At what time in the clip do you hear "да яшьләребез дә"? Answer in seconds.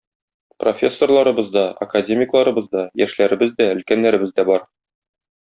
2.73-3.69